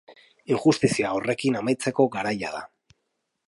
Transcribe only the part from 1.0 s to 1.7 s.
horrekin